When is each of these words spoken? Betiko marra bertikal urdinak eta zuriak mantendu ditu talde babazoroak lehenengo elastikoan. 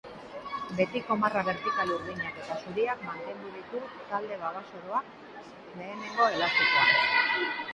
Betiko 0.77 1.17
marra 1.23 1.41
bertikal 1.49 1.91
urdinak 1.97 2.39
eta 2.43 2.57
zuriak 2.63 3.03
mantendu 3.09 3.51
ditu 3.59 3.83
talde 4.13 4.41
babazoroak 4.45 5.13
lehenengo 5.43 6.31
elastikoan. 6.39 7.31